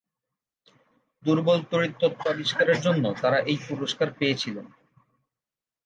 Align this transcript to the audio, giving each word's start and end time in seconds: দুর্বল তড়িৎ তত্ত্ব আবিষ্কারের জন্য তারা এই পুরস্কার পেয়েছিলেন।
দুর্বল 1.25 1.59
তড়িৎ 1.71 1.93
তত্ত্ব 2.01 2.23
আবিষ্কারের 2.27 2.77
জন্য 2.81 3.03
তারা 3.21 3.37
এই 3.41 3.57
পুরস্কার 3.67 4.07
পেয়েছিলেন। 4.17 4.65